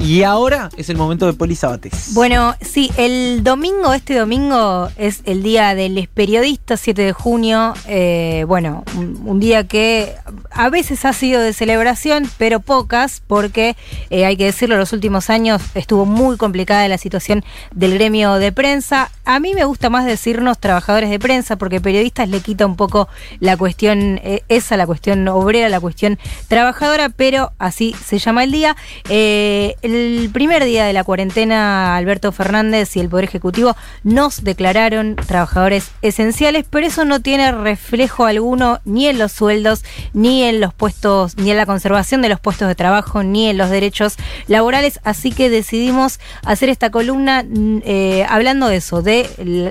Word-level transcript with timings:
Y 0.00 0.22
ahora 0.22 0.70
es 0.76 0.88
el 0.88 0.96
momento 0.96 1.26
de 1.26 1.34
Poli 1.34 1.54
Sabates. 1.54 2.14
Bueno, 2.14 2.54
sí, 2.62 2.90
el 2.96 3.44
domingo, 3.44 3.92
este 3.92 4.14
domingo 4.14 4.88
es 4.96 5.20
el 5.26 5.42
día 5.42 5.74
de 5.74 5.90
los 5.90 6.06
periodistas, 6.08 6.80
7 6.80 7.02
de 7.02 7.12
junio. 7.12 7.74
Eh, 7.86 8.44
bueno, 8.48 8.82
un, 8.96 9.20
un 9.26 9.40
día 9.40 9.66
que 9.66 10.14
a 10.50 10.70
veces 10.70 11.04
ha 11.04 11.12
sido 11.12 11.40
de 11.40 11.52
celebración, 11.52 12.30
pero 12.38 12.60
pocas, 12.60 13.22
porque 13.26 13.76
eh, 14.10 14.24
hay 14.24 14.36
que 14.36 14.46
decirlo, 14.46 14.76
los 14.76 14.92
últimos 14.92 15.30
años 15.30 15.62
estuvo 15.74 16.06
muy 16.06 16.36
complicada 16.36 16.88
la 16.88 16.98
situación 16.98 17.44
del 17.74 17.94
gremio 17.94 18.34
de 18.34 18.52
prensa. 18.52 19.10
A 19.32 19.38
mí 19.38 19.54
me 19.54 19.64
gusta 19.64 19.90
más 19.90 20.06
decirnos 20.06 20.58
trabajadores 20.58 21.08
de 21.08 21.20
prensa, 21.20 21.54
porque 21.54 21.80
periodistas 21.80 22.28
le 22.28 22.40
quita 22.40 22.66
un 22.66 22.74
poco 22.74 23.08
la 23.38 23.56
cuestión 23.56 24.20
eh, 24.24 24.42
esa, 24.48 24.76
la 24.76 24.88
cuestión 24.88 25.28
obrera, 25.28 25.68
la 25.68 25.78
cuestión 25.78 26.18
trabajadora, 26.48 27.10
pero 27.10 27.52
así 27.60 27.94
se 28.04 28.18
llama 28.18 28.42
el 28.42 28.50
día. 28.50 28.76
Eh, 29.08 29.76
el 29.82 30.30
primer 30.32 30.64
día 30.64 30.84
de 30.84 30.92
la 30.92 31.04
cuarentena, 31.04 31.94
Alberto 31.96 32.32
Fernández 32.32 32.96
y 32.96 33.00
el 33.00 33.08
Poder 33.08 33.26
Ejecutivo 33.26 33.76
nos 34.02 34.42
declararon 34.42 35.14
trabajadores 35.14 35.92
esenciales, 36.02 36.64
pero 36.68 36.88
eso 36.88 37.04
no 37.04 37.20
tiene 37.20 37.52
reflejo 37.52 38.24
alguno 38.24 38.80
ni 38.84 39.06
en 39.06 39.20
los 39.20 39.30
sueldos, 39.30 39.84
ni 40.12 40.42
en 40.42 40.60
los 40.60 40.74
puestos, 40.74 41.36
ni 41.36 41.52
en 41.52 41.56
la 41.56 41.66
conservación 41.66 42.20
de 42.20 42.30
los 42.30 42.40
puestos 42.40 42.66
de 42.66 42.74
trabajo, 42.74 43.22
ni 43.22 43.48
en 43.48 43.58
los 43.58 43.70
derechos 43.70 44.16
laborales. 44.48 44.98
Así 45.04 45.30
que 45.30 45.50
decidimos 45.50 46.18
hacer 46.44 46.68
esta 46.68 46.90
columna 46.90 47.44
mm, 47.48 47.82
eh, 47.84 48.26
hablando 48.28 48.66
de 48.66 48.78
eso, 48.78 49.02
de 49.02 49.19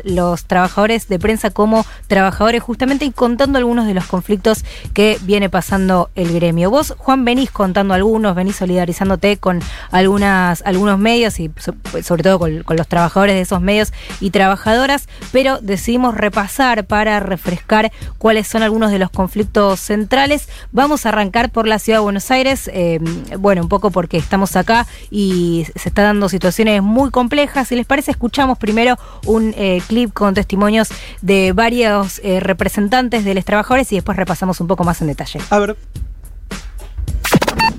los 0.03 0.45
trabajadores 0.45 1.07
de 1.07 1.19
prensa 1.19 1.49
como 1.49 1.85
trabajadores 2.07 2.61
justamente 2.63 3.05
y 3.05 3.11
contando 3.11 3.57
algunos 3.57 3.85
de 3.87 3.93
los 3.93 4.05
conflictos 4.05 4.63
que 4.93 5.17
viene 5.21 5.49
pasando 5.49 6.09
el 6.15 6.33
gremio. 6.33 6.69
Vos, 6.69 6.93
Juan, 6.97 7.25
venís 7.25 7.51
contando 7.51 7.93
algunos, 7.93 8.35
venís 8.35 8.55
solidarizándote 8.57 9.37
con 9.37 9.61
algunas, 9.91 10.61
algunos 10.65 10.99
medios 10.99 11.39
y 11.39 11.51
so- 11.57 11.75
sobre 12.03 12.23
todo 12.23 12.39
con, 12.39 12.63
los 12.69 12.87
trabajadores 12.87 13.35
de 13.35 13.41
esos 13.41 13.61
medios 13.61 13.93
y 14.19 14.31
trabajadoras, 14.31 15.07
pero 15.31 15.59
decidimos 15.61 16.15
repasar 16.15 16.85
para 16.85 17.19
refrescar 17.19 17.91
cuáles 18.17 18.47
son 18.47 18.63
algunos 18.63 18.91
de 18.91 18.99
los 18.99 19.09
conflictos 19.09 19.79
centrales. 19.79 20.49
Vamos 20.71 21.05
a 21.05 21.09
arrancar 21.09 21.49
por 21.51 21.67
la 21.67 21.79
ciudad 21.79 21.99
de 21.99 22.03
Buenos 22.03 22.31
Aires, 22.31 22.69
eh, 22.73 22.99
bueno, 23.37 23.61
un 23.61 23.69
poco 23.69 23.91
porque 23.91 24.17
estamos 24.17 24.55
acá 24.55 24.85
y 25.11 25.65
se 25.75 25.89
está 25.89 26.03
dando 26.03 26.29
situaciones 26.29 26.81
muy 26.81 27.09
complejas. 27.11 27.67
Si 27.67 27.75
les 27.75 27.85
parece, 27.85 28.11
escuchamos 28.11 28.57
primero 28.57 28.97
un 29.25 29.38
eh, 29.57 29.81
clip 29.87 30.13
con 30.13 30.33
testimonios 30.33 30.89
de 31.21 31.51
varios 31.53 32.19
eh, 32.23 32.39
representantes 32.39 33.23
de 33.25 33.33
los 33.33 33.45
trabajadores 33.45 33.91
y 33.91 33.95
después 33.95 34.17
repasamos 34.17 34.59
un 34.61 34.67
poco 34.67 34.83
más 34.83 35.01
en 35.01 35.07
detalle. 35.07 35.39
A 35.49 35.59
ver, 35.59 35.75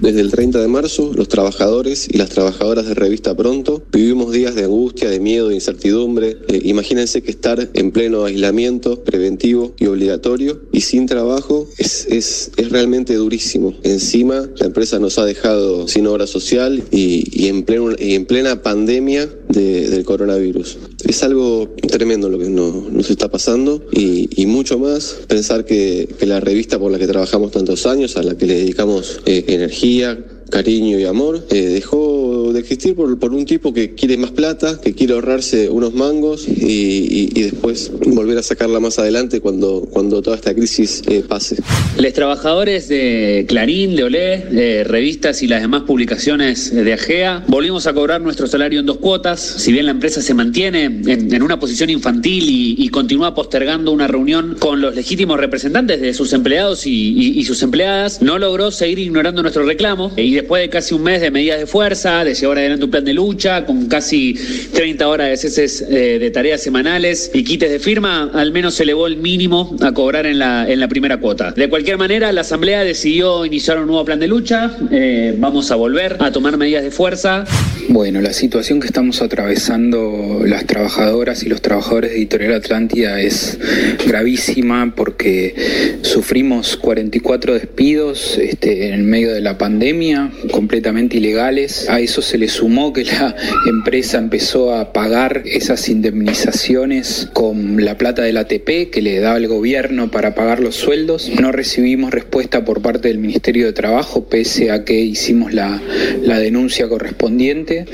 Desde 0.01 0.21
el 0.23 0.31
30 0.31 0.61
de 0.61 0.69
marzo, 0.69 1.13
los 1.15 1.29
trabajadores 1.29 2.09
y 2.11 2.17
las 2.17 2.31
trabajadoras 2.31 2.87
de 2.87 2.95
Revista 2.95 3.37
Pronto 3.37 3.83
vivimos 3.93 4.33
días 4.33 4.55
de 4.55 4.65
angustia, 4.65 5.11
de 5.11 5.21
miedo, 5.21 5.49
de 5.49 5.55
incertidumbre. 5.57 6.39
Eh, 6.49 6.61
imagínense 6.65 7.23
que 7.23 7.31
estar 7.31 7.69
en 7.75 7.91
pleno 7.93 8.25
aislamiento 8.25 9.05
preventivo 9.05 9.75
y 9.79 9.87
obligatorio 9.87 10.59
y 10.73 10.81
sin 10.81 11.05
trabajo 11.07 11.69
es, 11.77 12.07
es, 12.07 12.51
es 12.57 12.71
realmente 12.71 13.15
durísimo. 13.15 13.75
Encima, 13.83 14.49
la 14.57 14.67
empresa 14.67 14.99
nos 14.99 15.19
ha 15.19 15.27
dejado 15.27 15.87
sin 15.87 16.07
obra 16.07 16.27
social 16.27 16.83
y, 16.91 17.29
y 17.31 17.49
en, 17.49 17.63
pleno, 17.65 17.91
y 17.99 18.15
en 18.15 18.25
plena 18.25 18.63
pandemia 18.63 19.29
de- 19.49 19.91
del 19.91 20.05
coronavirus. 20.05 20.79
Es 21.07 21.23
algo 21.23 21.69
tremendo 21.89 22.29
lo 22.29 22.39
que 22.39 22.49
no- 22.51 22.87
nos 22.91 23.11
está 23.11 23.29
pasando 23.29 23.83
y, 23.93 24.29
y 24.41 24.47
mucho 24.47 24.79
más 24.79 25.17
pensar 25.29 25.65
que, 25.65 26.09
que 26.19 26.27
la 26.27 26.41
revista 26.41 26.79
por 26.79 26.91
la 26.93 26.99
que 26.99 27.07
trabajamos 27.07 27.51
tantos 27.53 27.87
años, 27.87 28.17
a 28.17 28.23
la 28.23 28.37
que 28.37 28.47
le 28.47 28.55
dedicamos 28.55 29.21
eh, 29.27 29.45
energía, 29.49 30.19
cariño 30.51 30.99
y 30.99 31.05
amor, 31.05 31.47
eh, 31.51 31.69
dejó 31.69 32.53
de 32.53 32.61
existir 32.61 32.95
por, 32.95 33.19
por 33.19 33.33
un 33.33 33.45
tipo 33.45 33.73
que 33.73 33.95
quiere 33.95 34.17
más 34.17 34.33
plata, 34.33 34.81
que 34.81 34.95
quiere 34.95 35.15
ahorrarse 35.15 35.69
unos 35.71 35.95
mangos 35.95 36.47
y, 36.49 37.31
y- 37.35 37.41
después 37.41 37.91
volver 38.07 38.37
a 38.39 38.43
sacarla 38.43 38.81
más 38.81 38.99
adelante 38.99 39.41
cuando, 39.41 39.89
cuando 39.91 40.21
toda 40.21 40.37
esta 40.37 40.55
crisis 40.55 41.03
eh, 41.09 41.23
pase. 41.27 41.57
Los 41.99 42.13
trabajadores 42.13 42.89
de 42.89 43.47
Clarín, 43.49 43.97
de 43.97 44.05
Olé, 44.05 44.85
revistas 44.85 45.43
y 45.43 45.49
las 45.49 45.63
demás 45.63 45.83
publicaciones 45.83 46.75
de 46.75 46.93
AGEA, 46.93 47.45
volvimos 47.49 47.87
a 47.87 47.95
cobrar 47.95 48.21
nuestro 48.21 48.47
salario 48.47 48.81
en 48.81 48.87
dos 48.87 48.99
cuotas. 48.99 49.41
Si 49.41 49.73
bien 49.73 49.87
la 49.87 49.93
empresa 49.93 50.21
se 50.21 50.35
mantiene 50.35 50.85
en, 50.85 51.43
una 51.43 51.59
posición 51.59 51.91
infantil 51.91 52.45
y, 52.49 52.89
continúa 52.91 53.35
postergando 53.35 53.93
una 53.93 54.09
reunión 54.09 54.57
con 54.59 54.81
los 54.81 54.95
legítimos 54.97 55.39
representantes 55.39 56.01
de 56.01 56.13
sus 56.13 56.33
empleados 56.33 56.87
y 56.87 57.45
sus 57.45 57.63
empleadas, 57.63 58.21
no 58.21 58.39
logró 58.39 58.71
seguir 58.71 58.99
ignorando 58.99 59.43
nuestro 59.43 59.65
reclamo. 59.65 60.13
Y 60.17 60.40
después 60.41 60.63
de 60.63 60.69
casi 60.69 60.95
un 60.95 61.03
mes 61.03 61.21
de 61.21 61.31
medidas 61.31 61.59
de 61.59 61.67
fuerza, 61.67 62.25
de 62.25 62.35
llevar 62.35 62.59
adelante 62.59 62.85
un 62.85 62.91
plan 62.91 63.05
de 63.05 63.13
lucha, 63.13 63.67
con 63.67 63.87
casi 63.87 64.35
30 64.73 65.09
horas 65.09 65.29
de 65.29 65.37
ceses 65.37 65.83
eh, 65.83 66.19
de 66.19 66.31
tareas 66.31 66.63
semanales 66.63 67.31
y 67.35 67.45
quites 67.45 67.71
de 67.71 67.79
firma, 67.79 68.31
al 68.33 68.53
menos 68.53 68.75
se 68.75 68.85
elevó 68.85 69.07
el 69.07 69.17
mínimo 69.17 69.77
a 69.83 69.93
cobrar 69.93 70.27
en 70.27 70.39
la, 70.39 70.69
en 70.69 70.81
la 70.81 70.89
primera 70.89 71.19
cuota. 71.19 71.53
De 71.53 71.69
cualquier 71.69 71.99
manera, 71.99 72.33
la 72.33 72.41
Asamblea 72.41 72.83
decidió 72.85 73.45
iniciar 73.45 73.79
un 73.79 73.87
nuevo 73.87 74.05
plan 74.05 74.19
de 74.19 74.27
lucha. 74.27 74.77
Eh, 74.91 75.35
vamos 75.39 75.71
a 75.71 75.77
volver 75.77 76.17
a 76.21 76.33
tomar 76.33 76.57
medidas 76.57 76.83
de 76.83 76.91
fuerza. 76.91 77.45
Bueno, 77.89 78.21
la 78.21 78.33
situación 78.33 78.81
que 78.81 78.87
estamos 78.87 79.21
atravesando 79.21 80.43
las 80.47 80.67
trabajadoras 80.67 81.43
y 81.43 81.49
los 81.49 81.61
trabajadores 81.61 82.13
de 82.13 82.19
Editorial 82.19 82.55
Atlántida 82.55 83.21
es 83.21 83.59
gravísima 84.07 84.95
porque 84.97 85.99
sufrimos 86.03 86.77
44 86.77 87.55
despidos 87.55 88.39
este, 88.39 88.95
en 88.95 89.05
medio 89.07 89.33
de 89.33 89.41
la 89.41 89.59
pandemia, 89.59 90.30
completamente 90.51 91.19
ilegales. 91.19 91.89
A 91.89 92.01
eso 92.01 92.23
se 92.23 92.39
le 92.39 92.49
sumó 92.49 92.93
que 92.93 93.05
la 93.05 93.35
empresa 93.69 94.19
empezó 94.19 94.75
a 94.75 94.93
pagar 94.93 95.43
esas 95.45 95.89
indemnizaciones 95.89 97.29
con 97.33 97.85
la 97.85 97.97
plata 97.99 98.23
del 98.23 98.37
ATP 98.37 98.91
que 98.91 99.03
le 99.03 99.21
daba 99.21 99.39
el 99.39 99.49
gobierno 99.49 100.11
para 100.11 100.35
pagar 100.35 100.61
los 100.61 100.77
sueldos. 100.77 101.31
No 101.41 101.53
recibimos 101.53 102.11
respuesta 102.11 102.65
por 102.65 102.83
parte 102.83 103.09
del 103.09 103.19
Ministerio 103.19 103.67
de 103.67 103.73
Trabajo 103.73 104.27
pese 104.29 104.71
a 104.71 104.85
que 104.85 105.01
hicimos 105.01 105.53
la, 105.53 105.81
la 106.23 106.39
denuncia 106.39 106.89
correspondiente 106.89 107.85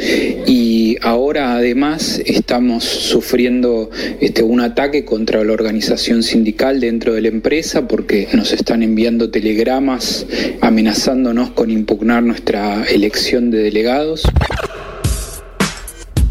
y 0.46 0.96
ahora 1.02 1.54
además 1.54 2.20
estamos 2.24 2.84
sufriendo 2.84 3.90
este, 4.20 4.42
un 4.42 4.60
ataque 4.60 5.04
contra 5.04 5.44
la 5.44 5.52
organización 5.52 6.22
sindical 6.22 6.80
dentro 6.80 7.14
de 7.14 7.22
la 7.22 7.28
empresa 7.28 7.88
porque 7.88 8.28
nos 8.32 8.52
están 8.52 8.82
enviando 8.82 9.30
telegramas 9.30 10.26
amenazándonos 10.60 11.50
con 11.50 11.70
impugnar 11.70 12.22
nuestra 12.26 12.84
elección 12.84 13.50
de 13.50 13.58
delegados. 13.58 14.22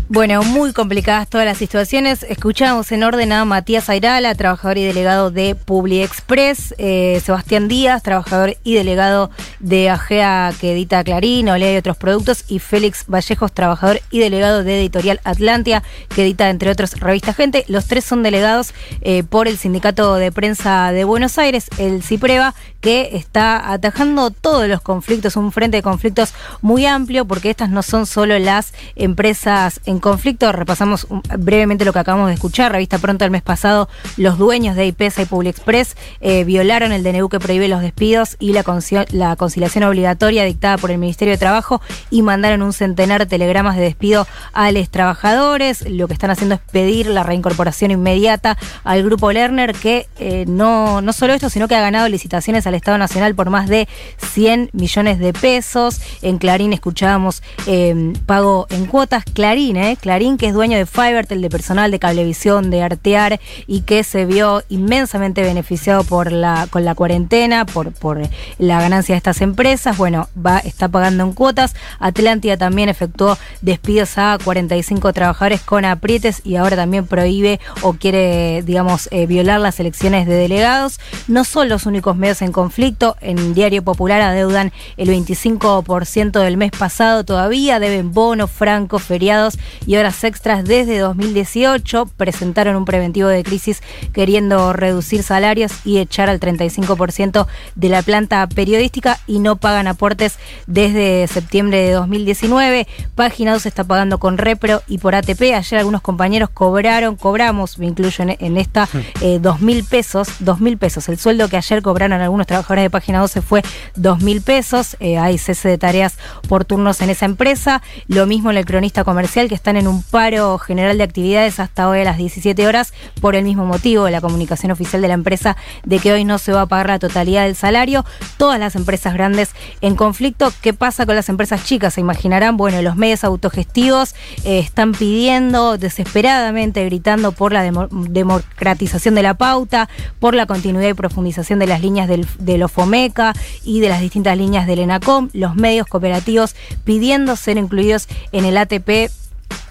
Bueno, 0.07 0.43
muy 0.43 0.71
complicadas 0.71 1.27
todas 1.27 1.47
las 1.47 1.57
situaciones. 1.57 2.21
Escuchamos 2.29 2.91
en 2.91 3.01
orden 3.01 3.31
a 3.31 3.43
Matías 3.43 3.89
Airala, 3.89 4.35
trabajador 4.35 4.77
y 4.77 4.83
delegado 4.83 5.31
de 5.31 5.55
Publi 5.55 6.03
Express, 6.03 6.75
eh, 6.77 7.19
Sebastián 7.25 7.67
Díaz, 7.67 8.03
trabajador 8.03 8.55
y 8.63 8.75
delegado 8.75 9.31
de 9.59 9.89
AGEA 9.89 10.53
que 10.61 10.73
edita 10.73 11.03
Clarín, 11.03 11.49
Olea 11.49 11.73
y 11.73 11.77
otros 11.77 11.97
productos, 11.97 12.45
y 12.47 12.59
Félix 12.59 13.05
Vallejos, 13.07 13.51
trabajador 13.51 13.99
y 14.11 14.19
delegado 14.19 14.63
de 14.63 14.79
Editorial 14.79 15.21
Atlantia, 15.23 15.81
que 16.13 16.21
edita 16.21 16.51
entre 16.51 16.69
otros 16.69 16.99
Revista 16.99 17.33
Gente. 17.33 17.65
Los 17.67 17.87
tres 17.87 18.05
son 18.05 18.21
delegados 18.21 18.75
eh, 19.01 19.23
por 19.23 19.47
el 19.47 19.57
Sindicato 19.57 20.17
de 20.17 20.31
Prensa 20.31 20.91
de 20.91 21.03
Buenos 21.03 21.39
Aires, 21.39 21.65
el 21.79 22.03
CIPREVA, 22.03 22.53
que 22.79 23.17
está 23.17 23.71
atajando 23.71 24.29
todos 24.29 24.67
los 24.67 24.81
conflictos, 24.81 25.35
un 25.35 25.51
frente 25.51 25.77
de 25.77 25.81
conflictos 25.81 26.35
muy 26.61 26.85
amplio, 26.85 27.25
porque 27.25 27.49
estas 27.49 27.71
no 27.71 27.81
son 27.81 28.05
solo 28.05 28.37
las 28.37 28.75
empresas 28.95 29.81
en 29.85 29.94
conflicto. 29.99 30.51
Repasamos 30.51 31.05
un- 31.09 31.21
brevemente 31.39 31.85
lo 31.85 31.93
que 31.93 31.99
acabamos 31.99 32.27
de 32.27 32.33
escuchar. 32.35 32.71
Revista 32.71 32.97
Pronto 32.99 33.25
el 33.25 33.31
mes 33.31 33.41
pasado, 33.41 33.89
los 34.17 34.37
dueños 34.37 34.75
de 34.75 34.85
IPESA 34.87 35.23
y 35.23 35.25
Public 35.25 35.55
Express 35.55 35.95
eh, 36.21 36.43
violaron 36.43 36.91
el 36.91 37.03
DNU 37.03 37.29
que 37.29 37.39
prohíbe 37.39 37.67
los 37.67 37.81
despidos 37.81 38.37
y 38.39 38.53
la, 38.53 38.63
conci- 38.63 39.07
la 39.11 39.35
conciliación 39.35 39.83
obligatoria 39.83 40.43
dictada 40.45 40.77
por 40.77 40.91
el 40.91 40.97
Ministerio 40.97 41.33
de 41.33 41.37
Trabajo 41.37 41.81
y 42.09 42.21
mandaron 42.21 42.61
un 42.61 42.73
centenar 42.73 43.21
de 43.21 43.25
telegramas 43.25 43.75
de 43.75 43.83
despido 43.83 44.27
a 44.53 44.71
los 44.71 44.89
trabajadores. 44.89 45.89
Lo 45.89 46.07
que 46.07 46.13
están 46.13 46.29
haciendo 46.31 46.55
es 46.55 46.61
pedir 46.71 47.07
la 47.07 47.23
reincorporación 47.23 47.91
inmediata 47.91 48.57
al 48.83 49.03
grupo 49.03 49.31
Lerner, 49.31 49.73
que 49.73 50.07
eh, 50.19 50.45
no, 50.47 51.01
no 51.01 51.13
solo 51.13 51.33
esto, 51.33 51.49
sino 51.49 51.67
que 51.67 51.75
ha 51.75 51.81
ganado 51.81 52.07
licitaciones 52.09 52.67
al 52.67 52.75
Estado 52.75 52.97
Nacional 52.97 53.35
por 53.35 53.49
más 53.49 53.67
de 53.67 53.87
100 54.33 54.69
millones 54.73 55.19
de 55.19 55.33
pesos. 55.33 56.01
En 56.21 56.37
Clarín 56.37 56.73
escuchábamos 56.73 57.41
eh, 57.67 58.13
pago 58.25 58.67
en 58.69 58.85
cuotas. 58.85 59.23
Clarín, 59.33 59.77
eh. 59.91 59.97
Clarín, 59.99 60.37
que 60.37 60.47
es 60.47 60.53
dueño 60.53 60.77
de 60.77 60.85
Fivertel, 60.85 61.41
de 61.41 61.49
personal 61.49 61.91
de 61.91 61.99
Cablevisión, 61.99 62.69
de 62.69 62.83
Artear, 62.83 63.39
y 63.67 63.81
que 63.81 64.03
se 64.03 64.25
vio 64.25 64.63
inmensamente 64.69 65.41
beneficiado 65.43 66.03
por 66.03 66.31
la, 66.31 66.67
con 66.69 66.85
la 66.85 66.95
cuarentena, 66.95 67.65
por, 67.65 67.91
por 67.91 68.21
la 68.57 68.81
ganancia 68.81 69.13
de 69.13 69.17
estas 69.17 69.41
empresas. 69.41 69.97
Bueno, 69.97 70.27
va, 70.35 70.59
está 70.59 70.87
pagando 70.87 71.23
en 71.23 71.33
cuotas. 71.33 71.75
Atlántida 71.99 72.57
también 72.57 72.89
efectuó 72.89 73.37
despidos 73.61 74.17
a 74.17 74.37
45 74.43 75.13
trabajadores 75.13 75.61
con 75.61 75.85
aprietes 75.85 76.41
y 76.43 76.55
ahora 76.55 76.75
también 76.75 77.07
prohíbe 77.07 77.59
o 77.81 77.93
quiere, 77.93 78.63
digamos, 78.63 79.07
eh, 79.11 79.27
violar 79.27 79.59
las 79.59 79.79
elecciones 79.79 80.27
de 80.27 80.35
delegados. 80.35 80.99
No 81.27 81.43
son 81.43 81.69
los 81.69 81.85
únicos 81.85 82.15
medios 82.15 82.41
en 82.41 82.51
conflicto. 82.51 83.15
En 83.21 83.53
Diario 83.53 83.83
Popular 83.83 84.21
adeudan 84.21 84.71
el 84.97 85.09
25% 85.09 86.39
del 86.39 86.57
mes 86.57 86.71
pasado 86.71 87.23
todavía, 87.23 87.79
deben 87.79 88.11
bonos, 88.11 88.51
francos, 88.51 89.03
feriados 89.03 89.57
y 89.85 89.95
horas 89.97 90.23
extras 90.23 90.63
desde 90.65 90.99
2018. 90.99 92.05
Presentaron 92.17 92.75
un 92.75 92.85
preventivo 92.85 93.27
de 93.27 93.43
crisis 93.43 93.81
queriendo 94.13 94.73
reducir 94.73 95.23
salarios 95.23 95.71
y 95.83 95.99
echar 95.99 96.29
al 96.29 96.39
35% 96.39 97.47
de 97.75 97.89
la 97.89 98.01
planta 98.01 98.47
periodística 98.47 99.19
y 99.27 99.39
no 99.39 99.55
pagan 99.57 99.87
aportes 99.87 100.37
desde 100.67 101.27
septiembre 101.27 101.77
de 101.81 101.91
2019. 101.91 102.87
Página 103.15 103.53
2 103.53 103.65
está 103.65 103.83
pagando 103.83 104.19
con 104.19 104.37
Repro 104.37 104.81
y 104.87 104.97
por 104.97 105.15
ATP. 105.15 105.53
Ayer 105.55 105.79
algunos 105.79 106.01
compañeros 106.01 106.49
cobraron, 106.49 107.15
cobramos, 107.15 107.77
me 107.79 107.87
incluyo 107.87 108.25
en, 108.27 108.57
esta, 108.57 108.87
eh, 109.21 109.39
dos 109.41 109.61
mil 109.61 109.83
pesos, 109.83 110.29
dos 110.39 110.59
mil 110.59 110.77
pesos. 110.77 111.09
El 111.09 111.17
sueldo 111.17 111.49
que 111.49 111.57
ayer 111.57 111.81
cobraron 111.81 112.21
algunos 112.21 112.47
trabajadores 112.47 112.83
de 112.83 112.89
Página 112.89 113.19
12 113.19 113.41
fue 113.41 113.61
dos 113.95 114.21
mil 114.21 114.41
pesos. 114.41 114.95
Eh, 114.99 115.17
hay 115.17 115.37
cese 115.37 115.69
de 115.69 115.77
tareas 115.77 116.17
por 116.47 116.65
turnos 116.65 117.01
en 117.01 117.09
esa 117.09 117.25
empresa. 117.25 117.81
Lo 118.07 118.25
mismo 118.25 118.51
en 118.51 118.57
el 118.57 118.65
cronista 118.65 119.03
comercial, 119.03 119.47
que 119.47 119.55
están 119.65 119.77
en 119.77 119.87
un 119.87 120.03
paro 120.03 120.59
general 120.59 120.99
de 120.99 121.03
actividades 121.03 121.59
hasta 121.59 121.89
hoy 121.89 122.01
a 122.01 122.03
las 122.03 122.17
17 122.17 122.67
horas 122.67 122.93
por 123.19 123.35
el 123.35 123.43
mismo 123.43 123.65
motivo, 123.65 124.07
la 124.11 124.21
comunicación 124.21 124.71
oficial 124.71 125.01
de 125.01 125.07
la 125.07 125.15
empresa 125.15 125.57
de 125.83 125.97
que 125.97 126.13
hoy 126.13 126.23
no 126.23 126.37
se 126.37 126.51
va 126.51 126.61
a 126.61 126.65
pagar 126.67 126.89
la 126.89 126.99
totalidad 126.99 127.45
del 127.45 127.55
salario. 127.55 128.05
Todas 128.37 128.59
las 128.59 128.75
empresas 128.75 129.15
grandes 129.15 129.55
en 129.81 129.95
conflicto. 129.95 130.53
¿Qué 130.61 130.75
pasa 130.75 131.07
con 131.07 131.15
las 131.15 131.29
empresas 131.29 131.65
chicas? 131.65 131.95
Se 131.95 132.01
imaginarán, 132.01 132.57
bueno, 132.57 132.79
los 132.83 132.95
medios 132.95 133.23
autogestivos 133.23 134.13
eh, 134.43 134.59
están 134.59 134.91
pidiendo 134.91 135.79
desesperadamente, 135.79 136.85
gritando 136.85 137.31
por 137.31 137.51
la 137.51 137.63
democratización 137.63 139.15
de 139.15 139.23
la 139.23 139.33
pauta, 139.33 139.89
por 140.19 140.35
la 140.35 140.45
continuidad 140.45 140.89
y 140.89 140.93
profundización 140.93 141.57
de 141.57 141.65
las 141.65 141.81
líneas 141.81 142.07
del, 142.07 142.27
de 142.37 142.59
los 142.59 142.71
FOMECA 142.71 143.33
y 143.63 143.79
de 143.79 143.89
las 143.89 144.01
distintas 144.01 144.37
líneas 144.37 144.67
del 144.67 144.77
ENACOM, 144.77 145.29
los 145.33 145.55
medios 145.55 145.87
cooperativos 145.87 146.55
pidiendo 146.83 147.35
ser 147.35 147.57
incluidos 147.57 148.07
en 148.31 148.45
el 148.45 148.59
ATP 148.59 149.09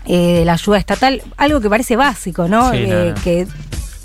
eh, 0.06 0.38
de 0.38 0.44
la 0.44 0.54
ayuda 0.54 0.78
estatal, 0.78 1.22
algo 1.36 1.60
que 1.60 1.70
parece 1.70 1.96
básico, 1.96 2.46
¿no? 2.46 2.72
Eh, 2.74 3.14
que 3.24 3.46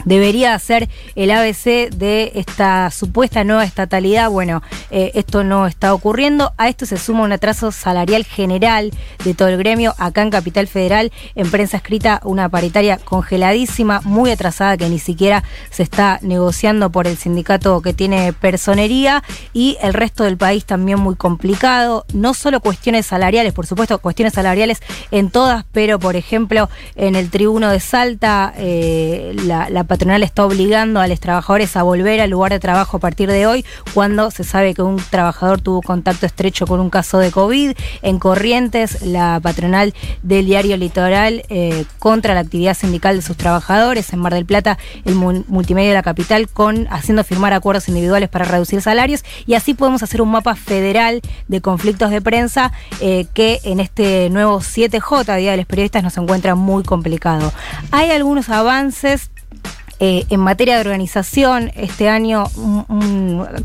debería 0.06 0.58
ser 0.60 0.90
el 1.16 1.32
ABC 1.32 1.90
de 1.90 2.32
esta 2.36 2.92
supuesta 2.92 3.44
nueva 3.44 3.64
estatalidad. 3.64 4.30
Bueno, 4.30 4.62
eh, 4.92 5.12
esto 5.16 5.44
no 5.44 5.68
está 5.68 5.94
ocurriendo. 5.94 6.54
A 6.58 6.70
esto 6.70 6.86
se 6.86 6.98
suma 6.98 7.24
un 7.24 7.32
atraso 7.32 7.72
salarial 7.72 8.26
general 8.26 8.92
de 9.24 9.34
todo 9.34 9.48
el 9.48 9.58
gremio. 9.58 9.94
Acá 9.98 10.22
en 10.22 10.30
Capital 10.30 10.68
Federal, 10.68 11.12
en 11.36 11.50
prensa 11.52 11.78
escrita, 11.78 12.22
una 12.24 12.50
paritaria 12.50 12.98
congeladísima, 12.98 14.02
muy 14.04 14.32
atrasada, 14.32 14.78
que 14.78 14.90
ni 14.90 15.00
siquiera 15.00 15.44
se 15.70 15.84
está 15.84 16.20
negociando 16.22 16.90
por 16.92 17.08
el 17.08 17.18
sindicato 17.18 17.82
que 17.82 17.94
tiene 17.94 18.34
personería. 18.34 19.24
Y 19.54 19.78
el 19.82 19.94
resto 19.94 20.24
del 20.24 20.38
país 20.38 20.66
también 20.66 21.00
muy 21.00 21.16
complicado. 21.16 22.06
No 22.14 22.34
solo 22.34 22.60
cuestiones 22.60 23.06
salariales, 23.06 23.54
por 23.54 23.66
supuesto, 23.66 23.98
cuestiones 24.00 24.34
salariales 24.34 24.82
en 25.12 25.30
todas, 25.30 25.66
pero 25.72 26.00
por 26.00 26.16
ejemplo, 26.16 26.70
en 26.96 27.16
el 27.16 27.30
tribuno 27.30 27.70
de 27.70 27.80
Salta, 27.80 28.54
eh, 28.58 29.36
la, 29.46 29.70
la 29.70 29.84
patronal 29.90 30.24
está 30.24 30.46
obligando 30.46 31.02
a 31.02 31.08
los 31.08 31.20
trabajadores 31.20 31.76
a 31.76 31.84
volver 31.84 32.22
al 32.22 32.30
lugar 32.30 32.54
de 32.54 32.60
trabajo 32.60 32.98
a 32.98 33.00
partir 33.02 33.30
de 33.30 33.48
hoy, 33.48 33.66
cuando 33.94 34.32
se 34.32 34.46
sabe 34.46 34.74
que 34.74 34.84
un 34.84 34.98
trabajador 35.10 35.60
tuvo 35.60 35.82
contacto 35.82 36.26
estrecho 36.26 36.68
con 36.68 36.80
un 36.80 36.90
caso 36.90 37.18
de 37.18 37.32
COVID. 37.32 37.72
En 38.04 38.20
Corrientes, 38.20 39.02
la 39.02 39.40
patronal 39.42 39.94
del 40.22 40.46
diario 40.46 40.78
Litoral 40.78 41.44
eh, 41.50 41.86
contra 41.98 42.36
la 42.36 42.42
actividad 42.42 42.76
sindical 42.76 43.16
de 43.16 43.24
sus 43.24 43.36
trabajadores. 43.36 44.14
En 44.14 44.20
Mar 44.20 44.34
del 44.34 44.46
Plata, 44.46 44.78
el 45.06 45.16
multimedia 45.16 45.90
de 45.90 45.96
la 45.96 46.04
capital, 46.04 46.48
con 46.48 46.88
haciendo 46.92 47.24
firmar 47.24 47.54
acuerdos 47.54 47.90
individuales 47.90 48.30
para 48.30 48.46
reducir 48.46 48.82
salarios. 48.82 49.26
Y 49.48 49.56
así 49.56 49.74
podemos 49.74 50.04
hacer 50.04 50.22
un 50.22 50.30
mapa 50.30 50.56
federal 50.56 51.22
de 51.48 51.62
conflictos 51.62 52.12
de 52.12 52.22
prensa 52.22 52.72
eh, 53.02 53.26
que 53.34 53.60
en 53.64 53.80
este 53.80 54.30
nuevo 54.30 54.60
7J, 54.60 55.38
Día 55.38 55.52
de 55.52 55.58
los 55.58 55.66
Periodistas, 55.66 56.04
nos 56.04 56.16
encuentra 56.18 56.54
muy 56.54 56.84
complicado. 56.84 57.52
Hay 57.92 58.12
algunos 58.12 58.50
avances 58.50 59.32
eh, 60.00 60.26
en 60.30 60.40
materia 60.40 60.76
de 60.76 60.82
organización, 60.82 61.72
este 61.76 62.08
año, 62.08 62.46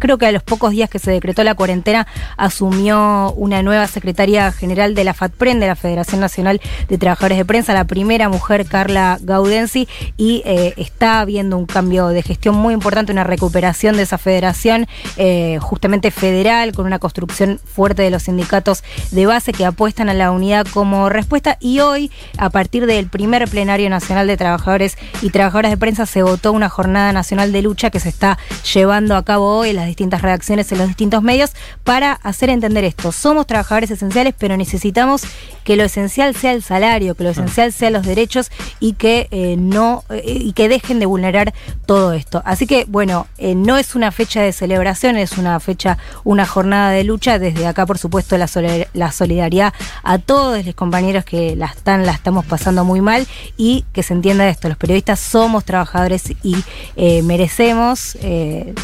creo 0.01 0.19
que 0.19 0.27
a 0.27 0.33
los 0.33 0.43
pocos 0.43 0.73
días 0.73 0.91
que 0.91 0.99
se 0.99 1.13
decretó 1.13 1.45
la 1.45 1.55
cuarentena, 1.55 2.07
asumió 2.37 3.33
una 3.37 3.63
nueva 3.63 3.87
secretaria 3.87 4.51
general 4.51 4.95
de 4.95 5.05
la 5.05 5.15
FATPREN, 5.15 5.61
de 5.61 5.69
la 5.69 5.77
Federación 5.77 6.21
Nacional 6.21 6.61
de 6.89 6.99
Trabajadores 6.99 7.39
de 7.39 7.45
Prensa, 7.45 7.73
la 7.73 7.85
primera 7.85 8.29
mujer, 8.29 8.67
Carla 8.67 9.19
Gaudensi, 9.21 9.89
y 10.17 10.43
eh, 10.45 10.75
está 10.77 11.21
habiendo 11.21 11.57
un 11.57 11.67
cambio 11.67 12.09
de 12.09 12.23
gestión 12.23 12.57
muy 12.57 12.75
importante, 12.75 13.13
una 13.13 13.25
recuperación 13.25 13.97
de 13.97 14.03
esa 14.03 14.19
federación, 14.19 14.89
eh, 15.17 15.59
justamente 15.61 16.11
federal, 16.11 16.73
con 16.73 16.87
una 16.87 16.99
construcción 16.99 17.61
fuerte 17.65 18.03
de 18.03 18.11
los 18.11 18.25
sindicatos 18.25 18.83
de 19.13 19.27
base 19.27 19.53
que 19.53 19.65
apuestan 19.65 20.09
a 20.09 20.15
la 20.15 20.33
unidad 20.33 20.67
como 20.67 21.09
respuesta. 21.11 21.59
Y 21.61 21.79
hoy, 21.79 22.11
a 22.39 22.51
partir 22.51 22.87
del 22.87 23.07
primer 23.07 23.49
plenario 23.49 23.89
nacional 23.89 24.27
de 24.27 24.37
trabajadores 24.37 24.99
y 25.23 25.31
trabajadoras 25.31 25.71
de 25.71 25.77
prensa, 25.77 26.07
se 26.07 26.24
votó 26.25 26.53
una 26.53 26.69
jornada 26.69 27.13
nacional 27.13 27.53
de 27.53 27.63
lucha 27.63 27.91
que 27.91 28.01
se 28.01 28.09
está 28.09 28.39
llevando 28.73 29.17
a 29.17 29.25
cabo 29.25 29.57
hoy 29.59 29.71
en 29.71 29.77
las 29.77 29.87
distintas 29.87 30.23
redacciones 30.23 30.71
en 30.73 30.79
los 30.79 30.89
distintos 30.89 31.23
medios 31.23 31.53
para 31.85 32.13
hacer 32.13 32.51
entender 32.51 32.85
esto. 32.85 33.13
Somos 33.13 33.47
trabajadores 33.47 33.91
esenciales, 33.91 34.35
pero 34.37 34.57
necesitamos 34.57 35.23
que 35.65 35.77
lo 35.77 35.85
esencial 35.85 36.35
sea 36.35 36.53
el 36.53 36.63
salario, 36.63 37.15
que 37.15 37.25
lo 37.25 37.31
esencial 37.31 37.73
sea 37.73 37.91
los 37.91 38.05
derechos 38.05 38.51
y 38.81 38.93
que 38.95 39.29
eh, 39.31 39.57
no 39.59 40.05
eh, 40.11 40.23
y 40.25 40.53
que 40.53 40.69
dejen 40.69 41.01
de 41.01 41.07
vulnerar 41.07 41.55
todo 41.87 42.13
esto. 42.13 42.43
Así 42.45 42.67
que 42.67 42.85
bueno, 42.87 43.27
eh, 43.39 43.55
no 43.55 43.79
es 43.79 43.95
una 43.95 44.13
fecha 44.13 44.43
de 44.43 44.53
celebración, 44.53 45.17
es 45.17 45.39
una 45.39 45.59
fecha, 45.61 45.99
una 46.25 46.47
jornada 46.47 46.91
de 46.91 47.05
lucha. 47.05 47.39
Desde 47.39 47.67
acá, 47.67 47.87
por 47.87 47.99
supuesto, 47.99 48.37
la, 48.37 48.49
la 48.93 49.13
solidaridad 49.13 49.73
a 50.03 50.19
todos 50.19 50.65
los 50.65 50.75
compañeros 50.75 51.25
que 51.25 51.57
la 51.57 51.67
están, 51.67 52.07
la 52.07 52.13
estamos 52.13 52.45
pasando 52.45 52.85
muy 52.85 53.01
mal 53.01 53.27
y 53.57 53.85
que 53.93 54.03
se 54.03 54.15
entienda 54.15 54.49
esto. 54.49 54.69
Los 54.69 54.77
periodistas 54.77 55.21
somos 55.21 55.65
trabajadores 55.65 56.14
y 56.43 56.57
eh, 56.97 57.23
merecemos 57.23 58.17
eh, 58.23 58.75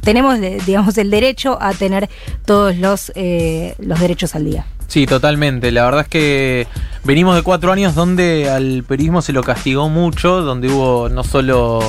tenemos, 0.00 0.38
digamos, 0.64 0.96
el 0.96 1.10
derecho 1.10 1.58
a 1.60 1.74
tener 1.74 2.08
todos 2.46 2.74
los, 2.78 3.12
eh, 3.14 3.74
los 3.78 4.00
derechos 4.00 4.34
al 4.34 4.46
día. 4.46 4.64
Sí, 4.86 5.06
totalmente. 5.06 5.70
La 5.72 5.84
verdad 5.84 6.02
es 6.02 6.08
que 6.08 6.66
venimos 7.04 7.36
de 7.36 7.42
cuatro 7.42 7.70
años 7.70 7.94
donde 7.94 8.48
al 8.48 8.82
periodismo 8.88 9.20
se 9.20 9.34
lo 9.34 9.42
castigó 9.42 9.90
mucho, 9.90 10.40
donde 10.40 10.70
hubo 10.70 11.10
no 11.10 11.22
solo 11.22 11.80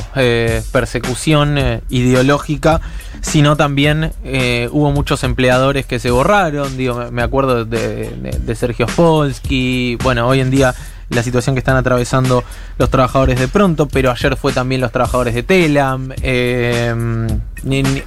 persecución 0.74 1.57
ideológica, 1.89 2.81
sino 3.21 3.56
también 3.56 4.12
hubo 4.71 4.92
muchos 4.92 5.24
empleadores 5.24 5.86
que 5.86 5.97
se 5.97 6.12
borraron. 6.12 6.75
Digo, 6.75 7.12
me 7.12 7.21
acuerdo 7.21 7.63
de, 7.63 8.09
de 8.09 8.56
Sergio 8.56 8.88
Polsky. 8.88 9.95
Bueno, 10.03 10.27
hoy 10.27 10.42
en 10.42 10.51
día 10.51 10.75
la 11.10 11.24
situación 11.24 11.56
que 11.56 11.59
están 11.59 11.78
atravesando 11.78 12.44
los 12.78 12.90
trabajadores 12.90 13.40
de 13.40 13.47
pronto, 13.47 13.88
pero 13.88 14.12
ayer 14.12 14.35
fue 14.35 14.54
también 14.54 14.81
los 14.81 14.92
trabajadores 14.92 15.33
de 15.33 15.44
Telam. 15.44 16.12
Eh, 16.21 16.94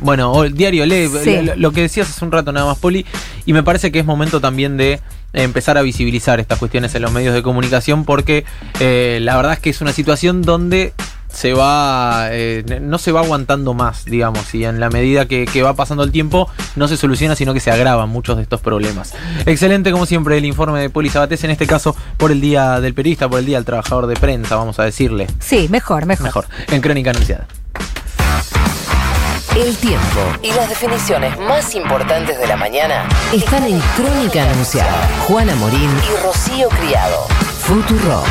bueno, 0.00 0.44
el 0.44 0.54
diario 0.54 0.86
lee, 0.86 1.08
lo, 1.56 1.72
que 1.72 1.82
decías 1.82 2.08
hace 2.08 2.24
un 2.24 2.32
rato 2.32 2.52
nada 2.52 2.66
más, 2.66 2.78
Poli, 2.78 3.04
y 3.46 3.52
me 3.52 3.62
parece 3.62 3.90
que 3.90 3.98
es 3.98 4.04
momento 4.04 4.40
también 4.40 4.76
de 4.76 5.00
empezar 5.32 5.76
a 5.78 5.82
visibilizar 5.82 6.40
estas 6.40 6.58
cuestiones 6.58 6.94
en 6.94 7.02
los 7.02 7.12
medios 7.12 7.34
de 7.34 7.42
comunicación, 7.42 8.04
porque 8.04 8.44
eh, 8.80 9.18
la 9.22 9.36
verdad 9.36 9.54
es 9.54 9.58
que 9.60 9.70
es 9.70 9.80
una 9.80 9.92
situación 9.92 10.42
donde 10.42 10.92
se 11.32 11.52
va 11.52 12.28
eh, 12.30 12.80
no 12.80 12.98
se 12.98 13.12
va 13.12 13.20
aguantando 13.20 13.74
más, 13.74 14.04
digamos, 14.04 14.54
y 14.54 14.64
en 14.64 14.80
la 14.80 14.90
medida 14.90 15.26
que, 15.26 15.46
va 15.62 15.74
pasando 15.74 16.04
el 16.04 16.12
tiempo 16.12 16.48
no 16.76 16.88
se 16.88 16.96
soluciona, 16.96 17.34
sino 17.34 17.52
que 17.52 17.60
se 17.60 17.70
agravan 17.70 18.08
muchos 18.08 18.36
de 18.36 18.42
estos 18.42 18.60
problemas. 18.60 19.14
Excelente, 19.46 19.90
como 19.90 20.06
siempre, 20.06 20.38
el 20.38 20.44
informe 20.44 20.80
de 20.80 20.90
Poli 20.90 21.10
Sabatés, 21.10 21.42
en 21.44 21.50
este 21.50 21.66
caso 21.66 21.96
por 22.16 22.30
el 22.30 22.40
Día 22.40 22.80
del 22.80 22.94
Periodista, 22.94 23.28
por 23.28 23.40
el 23.40 23.46
Día 23.46 23.58
del 23.58 23.64
Trabajador 23.64 24.06
de 24.06 24.14
Prensa, 24.14 24.56
vamos 24.56 24.78
a 24.78 24.84
decirle. 24.84 25.26
Sí, 25.40 25.68
mejor, 25.70 26.06
mejor. 26.06 26.24
Mejor, 26.24 26.46
en 26.70 26.80
Crónica 26.80 27.10
Anunciada. 27.10 27.46
El 29.56 29.76
tiempo 29.76 30.20
y 30.42 30.52
las 30.52 30.68
definiciones 30.68 31.36
más 31.40 31.74
importantes 31.74 32.38
de 32.38 32.46
la 32.46 32.56
mañana 32.56 33.08
están 33.32 33.64
en 33.64 33.80
Crónica 33.96 34.48
Anunciada. 34.48 35.08
Juana 35.26 35.54
Morín 35.56 35.90
y 35.90 36.22
Rocío 36.24 36.68
Criado. 36.68 37.26
Futuro. 37.60 38.22